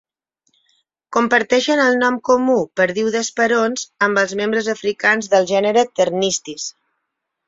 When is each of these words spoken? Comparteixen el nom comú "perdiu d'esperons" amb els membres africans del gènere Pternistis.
Comparteixen 1.15 1.81
el 1.83 1.99
nom 2.03 2.15
comú 2.29 2.55
"perdiu 2.81 3.11
d'esperons" 3.15 3.83
amb 4.07 4.21
els 4.23 4.33
membres 4.39 4.71
africans 4.75 5.29
del 5.35 5.47
gènere 5.53 5.85
Pternistis. 5.99 6.67